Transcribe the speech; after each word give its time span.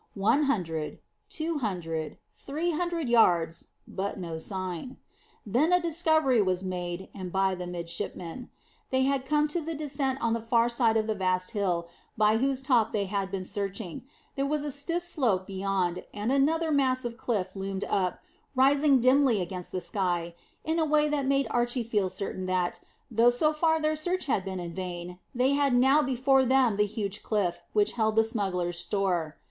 One 0.15 0.45
hundred, 0.49 0.97
two 1.29 1.59
hundred, 1.59 2.17
three 2.33 2.71
hundred 2.71 3.07
yards, 3.07 3.67
but 3.87 4.17
no 4.17 4.39
sign. 4.39 4.97
Then 5.45 5.71
a 5.71 5.79
discovery 5.79 6.41
was 6.41 6.63
made, 6.63 7.09
and 7.13 7.31
by 7.31 7.53
the 7.53 7.67
midshipman. 7.67 8.49
They 8.89 9.03
had 9.03 9.27
come 9.27 9.47
to 9.49 9.61
the 9.61 9.75
descent 9.75 10.19
on 10.19 10.33
the 10.33 10.41
far 10.41 10.69
side 10.69 10.97
of 10.97 11.05
the 11.05 11.13
vast 11.13 11.51
hill 11.51 11.87
by 12.17 12.37
whose 12.37 12.63
top 12.63 12.93
they 12.93 13.05
had 13.05 13.29
been 13.29 13.45
searching. 13.45 14.01
There 14.33 14.47
was 14.47 14.63
a 14.63 14.71
stiff 14.71 15.03
slope 15.03 15.45
beyond, 15.45 16.03
and 16.15 16.31
another 16.31 16.71
mass 16.71 17.05
of 17.05 17.15
cliff 17.15 17.55
loomed 17.55 17.83
up, 17.83 18.23
rising 18.55 19.01
dimly 19.01 19.39
against 19.39 19.71
the 19.71 19.81
sky, 19.81 20.33
in 20.63 20.79
a 20.79 20.83
way 20.85 21.09
that 21.09 21.27
made 21.27 21.45
Archy 21.51 21.83
feel 21.83 22.09
certain 22.09 22.47
that, 22.47 22.79
though 23.11 23.29
so 23.29 23.53
far 23.53 23.79
their 23.79 23.95
search 23.95 24.25
had 24.25 24.43
been 24.43 24.59
in 24.59 24.73
vain, 24.73 25.19
they 25.35 25.51
had 25.51 25.75
now 25.75 26.01
before 26.01 26.43
them 26.43 26.77
the 26.77 26.87
huge 26.87 27.21
cliff 27.21 27.61
which 27.73 27.91
held 27.91 28.15
the 28.15 28.23
smugglers' 28.23 28.79
store. 28.79 29.37